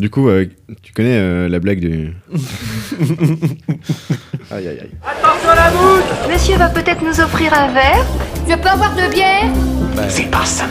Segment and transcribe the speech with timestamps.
[0.00, 0.46] Du coup, euh,
[0.80, 2.14] tu connais euh, la blague du.
[4.50, 4.90] Aïe, aïe, aïe.
[5.06, 8.04] Attention à la mouche Monsieur va peut-être nous offrir un verre
[8.48, 9.52] Je peux avoir de bière
[10.08, 10.64] C'est pas ça.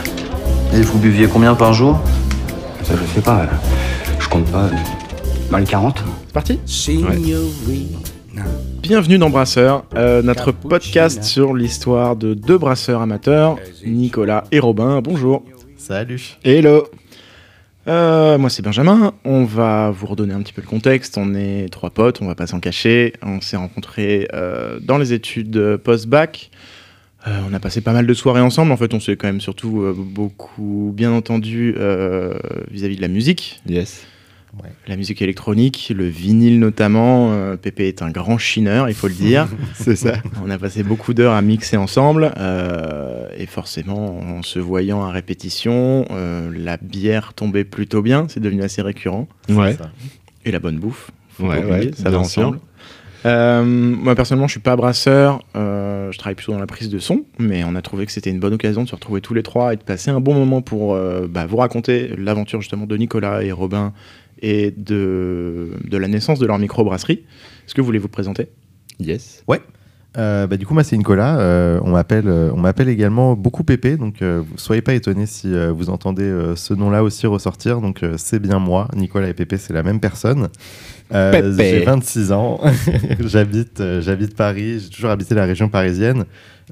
[0.74, 1.98] Et vous buviez combien par jour?
[2.82, 3.48] Ça, je sais pas.
[4.18, 4.68] Je compte pas.
[5.50, 6.58] Dans les 40 C'est parti
[8.82, 15.00] Bienvenue dans Brasseur, euh, notre podcast sur l'histoire de deux brasseurs amateurs, Nicolas et Robin.
[15.00, 15.44] Bonjour.
[15.78, 16.36] Salut.
[16.44, 16.88] Hello.
[17.90, 21.68] Euh, moi c'est Benjamin, on va vous redonner un petit peu le contexte, on est
[21.72, 26.50] trois potes, on va pas s'en cacher, on s'est rencontrés euh, dans les études post-bac,
[27.26, 29.42] Euh, on a passé pas mal de soirées ensemble, en fait on s'est quand même
[29.42, 31.74] surtout beaucoup bien entendu
[32.70, 34.06] vis-à-vis de la musique, Yes.
[34.86, 39.14] La musique électronique, le vinyle notamment, euh, Pépé est un grand chineur, il faut le
[39.14, 39.48] dire.
[39.74, 40.14] C'est ça.
[40.44, 45.10] On a passé beaucoup d'heures à mixer ensemble euh, et forcément en se voyant à
[45.10, 49.28] répétition, euh, la bière tombait plutôt bien, c'est devenu assez récurrent.
[49.48, 49.76] Ouais.
[50.44, 52.58] Et la bonne bouffe, Ouais, oublier, ouais, ça va ensemble.
[53.26, 56.98] Euh, moi personnellement je suis pas brasseur, euh, je travaille plutôt dans la prise de
[56.98, 59.42] son, mais on a trouvé que c'était une bonne occasion de se retrouver tous les
[59.42, 62.96] trois et de passer un bon moment pour euh, bah, vous raconter l'aventure justement de
[62.96, 63.92] Nicolas et Robin
[64.42, 67.24] et de, de la naissance de leur microbrasserie.
[67.66, 68.48] Est-ce que vous voulez vous présenter?
[68.98, 69.42] Yes.
[70.18, 71.38] Euh, bah, du coup, moi, c'est Nicolas.
[71.38, 73.96] Euh, on m'appelle, euh, on m'appelle également beaucoup Pépé.
[73.96, 77.80] Donc, euh, soyez pas étonnés si euh, vous entendez euh, ce nom-là aussi ressortir.
[77.80, 78.88] Donc, euh, c'est bien moi.
[78.96, 80.48] Nicolas et Pépé, c'est la même personne.
[81.12, 81.54] Euh.
[81.56, 82.60] J'ai 26 ans.
[83.20, 84.80] j'habite, euh, j'habite Paris.
[84.80, 86.24] J'ai toujours habité la région parisienne.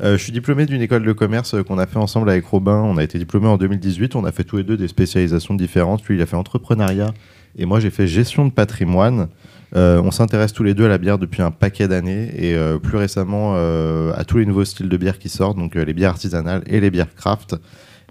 [0.03, 2.83] Euh, je suis diplômé d'une école de commerce qu'on a fait ensemble avec Robin.
[2.85, 4.17] On a été diplômé en 2018.
[4.17, 6.05] On a fait tous les deux des spécialisations différentes.
[6.07, 7.13] Lui, il a fait entrepreneuriat
[7.57, 9.29] et moi, j'ai fait gestion de patrimoine.
[9.77, 12.79] Euh, on s'intéresse tous les deux à la bière depuis un paquet d'années et euh,
[12.79, 16.11] plus récemment euh, à tous les nouveaux styles de bière qui sortent, donc les bières
[16.11, 17.57] artisanales et les bières craft.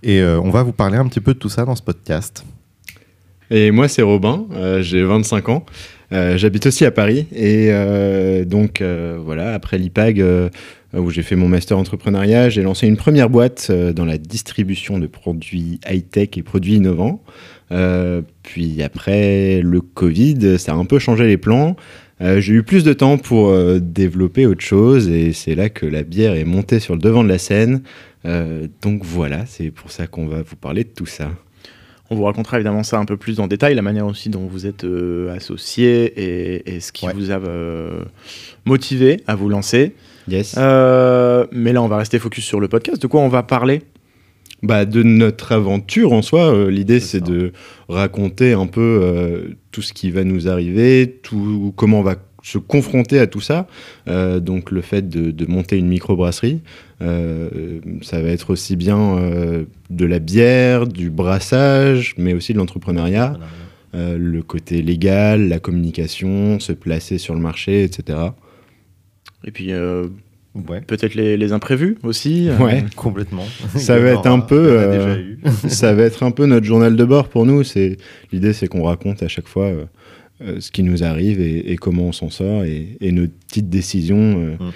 [0.04, 2.46] Et on va vous parler un petit peu de tout ça dans ce podcast.
[3.50, 4.46] Et moi, c'est Robin,
[4.82, 5.66] j'ai 25 ans.
[6.12, 7.26] J'habite aussi à Paris.
[7.36, 7.72] Et
[8.46, 10.24] donc, voilà, après l'IPAG,
[10.94, 15.00] où j'ai fait mon master entrepreneuriat, j'ai lancé une première boîte euh, dans la distribution
[15.00, 17.22] de produits high-tech et produits innovants.
[17.72, 21.76] Euh, puis après le Covid, ça a un peu changé les plans.
[22.22, 25.86] Euh, j'ai eu plus de temps pour euh, développer autre chose et c'est là que
[25.86, 27.82] la bière est montée sur le devant de la scène.
[28.26, 31.30] Euh, donc voilà, c'est pour ça qu'on va vous parler de tout ça.
[32.10, 34.66] On vous racontera évidemment ça un peu plus en détail, la manière aussi dont vous
[34.66, 37.14] êtes euh, associés et, et ce qui Ouais.
[37.14, 38.00] vous a euh,
[38.66, 39.94] motivé à vous lancer.
[40.28, 40.56] Yes.
[40.58, 43.02] Euh, mais là, on va rester focus sur le podcast.
[43.02, 43.82] De quoi on va parler?
[44.64, 47.52] Bah, de notre aventure en soi, euh, l'idée C'est de
[47.90, 52.58] raconter un peu euh, tout ce qui va nous arriver, tout, comment on va se
[52.58, 53.68] confronter à tout ça.
[54.08, 56.62] Euh, donc le fait de, de monter une microbrasserie,
[57.00, 59.18] ça va être aussi bien
[59.92, 63.38] de la bière, du brassage, mais aussi de l'entrepreneuriat,
[63.94, 68.18] le côté légal, la communication, se placer sur le marché, etc.
[69.44, 70.08] Et puis euh,
[70.68, 72.50] Ouais, peut-être les, les imprévus aussi.
[72.50, 72.84] euh, Ouais.
[72.96, 73.46] complètement.
[73.76, 75.36] Ça va être un peu, euh,
[75.68, 77.64] ça va être un peu notre journal de bord pour nous.
[77.64, 77.98] C'est
[78.32, 82.04] l'idée, c'est qu'on raconte à chaque fois euh, ce qui nous arrive et, et comment
[82.06, 84.72] on s'en sort et, et nos petites décisions euh, Mm.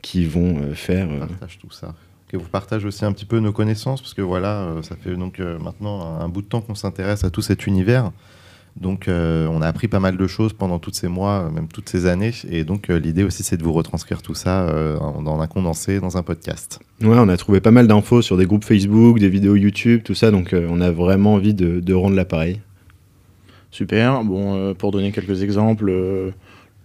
[0.00, 1.06] qui vont euh, faire.
[1.10, 1.94] On euh, partage tout ça.
[2.28, 5.14] Que vous partagez aussi un petit peu nos connaissances, parce que voilà, euh, ça fait
[5.14, 8.10] donc euh, maintenant un, un bout de temps qu'on s'intéresse à tout cet univers.
[8.80, 11.66] Donc, euh, on a appris pas mal de choses pendant tous ces mois, euh, même
[11.66, 12.32] toutes ces années.
[12.50, 15.98] Et donc, euh, l'idée aussi, c'est de vous retranscrire tout ça euh, dans un condensé,
[15.98, 16.78] dans un podcast.
[17.00, 20.14] Ouais, on a trouvé pas mal d'infos sur des groupes Facebook, des vidéos YouTube, tout
[20.14, 20.30] ça.
[20.30, 22.60] Donc, euh, on a vraiment envie de, de rendre l'appareil.
[23.70, 24.24] Super.
[24.24, 26.30] Bon, euh, pour donner quelques exemples, euh,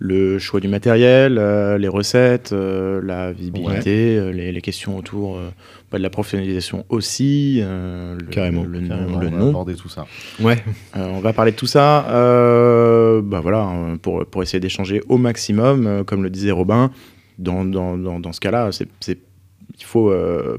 [0.03, 5.38] le choix du matériel, euh, les recettes, euh, la visibilité, euh, les, les questions autour
[5.38, 5.51] euh,
[5.91, 8.63] bah, de la professionnalisation aussi, le, Carrément.
[8.63, 9.50] le, nom, Carrément, le on va nom.
[9.50, 10.07] aborder tout ça.
[10.39, 10.57] Ouais.
[10.95, 12.03] On va parler de tout ça.
[12.09, 13.69] bah voilà,
[14.01, 16.89] pour, pour essayer d'échanger au maximum, comme le disait Robin.
[17.38, 20.12] Dans, dans, dans, dans ce cas-là, c'est, il faut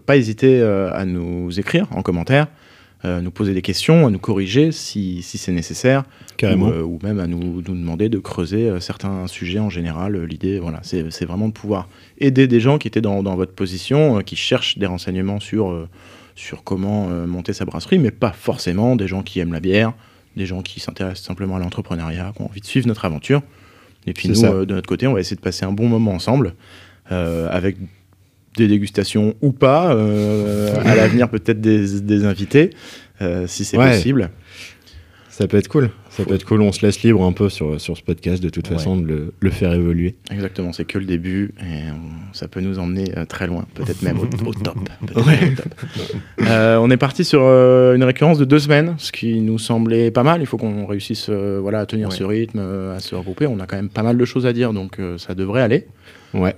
[0.07, 2.47] pas hésiter à nous écrire en commentaire,
[3.05, 6.05] nous poser des questions, à nous corriger si, si c'est nécessaire,
[6.37, 6.67] Carrément.
[6.67, 10.15] ou, euh, ou même à nous, nous demander de creuser euh, certains sujets en général.
[10.15, 11.89] Euh, L'idée, voilà, c'est, vraiment de pouvoir
[12.19, 15.71] aider des gens qui étaient dans, dans votre position, euh, qui cherchent des renseignements sur,
[15.71, 15.89] euh,
[16.35, 19.93] sur comment euh, monter sa brasserie, mais pas forcément des gens qui aiment la bière,
[20.37, 23.43] des gens qui s'intéressent simplement à l'entrepreneuriat, qui ont envie de suivre notre aventure.
[24.07, 26.13] Et puis nous, euh, de notre côté, on va essayer de passer un bon moment
[26.13, 26.55] ensemble,
[27.11, 27.77] euh, avec
[28.57, 32.71] des dégustations ou pas, euh, à l'avenir peut-être des, des invités,
[33.21, 33.91] euh, si c'est Ouais.
[33.93, 34.31] possible.
[35.31, 35.89] Ça peut être cool.
[36.11, 36.61] Ça peut être cool.
[36.61, 38.77] On se laisse libre un peu sur, sur ce podcast de toute Ouais.
[38.77, 40.15] façon de le, le faire évoluer.
[40.31, 44.03] Exactement, c'est que le début et on- ça peut nous emmener euh, très loin, peut-être
[44.03, 44.77] même au, au top.
[45.07, 45.41] peut-être Ouais.
[45.41, 45.75] même au top.
[46.43, 50.11] Euh, on est parti sur euh, une récurrence de deux semaines, ce qui nous semblait
[50.11, 50.43] pas mal.
[50.43, 52.15] Il faut qu'on réussisse voilà, à tenir Ouais.
[52.15, 52.59] ce rythme,
[52.95, 53.47] à se regrouper.
[53.47, 55.87] On a quand même pas mal de choses à dire, donc ça devrait aller.
[56.35, 56.55] Ouais.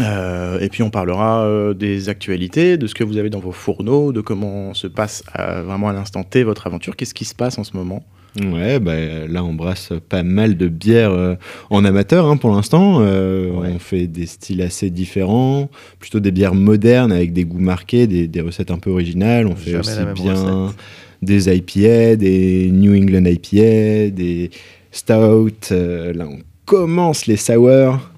[0.00, 3.52] Euh, et puis on parlera euh, des actualités, de ce que vous avez dans vos
[3.52, 7.34] fourneaux, de comment se passe euh, vraiment à l'instant T votre aventure, qu'est-ce qui se
[7.34, 8.02] passe en ce moment?
[8.40, 11.34] Ouais, bah, là on brasse pas mal de bières euh,
[11.68, 13.00] en amateur hein, pour l'instant.
[13.00, 13.72] Ouais.
[13.74, 15.68] On fait des styles assez différents,
[15.98, 19.46] plutôt des bières modernes avec des goûts marqués, des, des recettes un peu originales.
[19.46, 20.76] On fait aussi bien recette.
[21.20, 24.50] des IPA, des New England IPA, des
[24.90, 25.70] Stout.
[25.70, 28.11] là on commence les sour.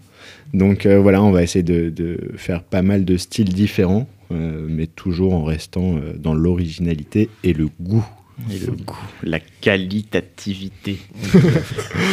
[0.54, 4.86] Donc euh, voilà, on va essayer de, faire pas mal de styles différents, euh, mais
[4.86, 8.06] toujours en restant euh, dans l'originalité et le goût.
[8.50, 10.98] Et le goût, la qualitativité.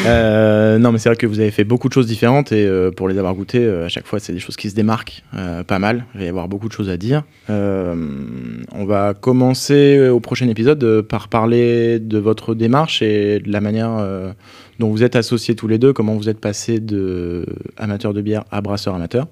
[0.08, 2.90] Euh, non, mais c'est vrai que vous avez fait beaucoup de choses différentes et euh,
[2.90, 5.24] pour les avoir goûtées, euh, à chaque fois, c'est des choses qui se démarquent
[5.68, 6.06] pas mal.
[6.16, 7.24] Il va y avoir beaucoup de choses à dire.
[7.48, 14.36] On va commencer au prochain épisode par parler de votre démarche et de la manière
[14.80, 17.46] dont vous êtes associés tous les deux, comment vous êtes passé de
[17.78, 19.28] amateur de bière à brasseur amateur.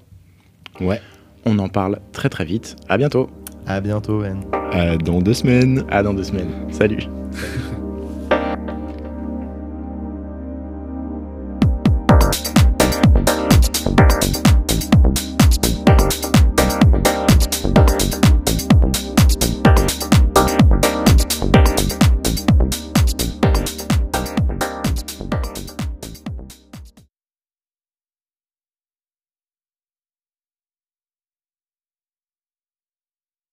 [0.80, 1.00] Ouais.
[1.44, 2.76] On en parle très très vite.
[2.88, 3.28] À bientôt.
[3.76, 4.40] À bientôt, Ben.
[4.72, 5.84] À dans deux semaines.
[5.90, 6.50] À dans deux semaines.
[6.72, 7.04] Salut.